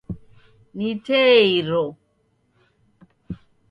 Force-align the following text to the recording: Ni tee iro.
Ni 0.77 0.89
tee 1.05 1.39
iro. 1.57 1.85